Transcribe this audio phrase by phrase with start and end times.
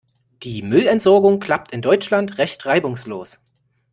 [0.41, 3.39] Die Müllentsorgung klappt in Deutschland recht reibungslos.